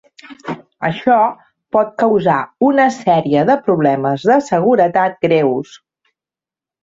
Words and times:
Això 0.87 1.15
pot 1.75 1.91
causar 2.03 2.37
una 2.69 2.87
sèrie 2.95 3.43
de 3.51 3.57
problemes 3.67 4.25
de 4.31 4.37
seguretat 4.49 5.21
greus. 5.27 5.77